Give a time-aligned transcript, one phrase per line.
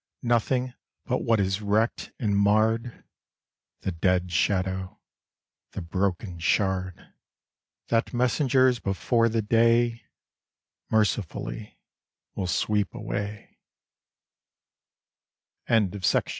[0.23, 0.73] Nothing
[1.05, 3.03] but what is wreck' d and marr'd.
[3.81, 4.99] The dead shadow,
[5.73, 7.13] the broken shard,
[7.89, 10.01] That messengers before the day
[10.89, 11.77] Mercifully
[12.33, 12.87] will sweep